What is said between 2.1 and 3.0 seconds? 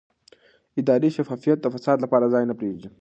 ځای نه پرېږدي